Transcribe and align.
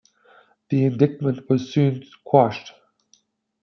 The 0.71 0.85
indictment 0.85 1.47
was 1.47 1.69
soon 1.71 2.03
quashed. 2.23 2.73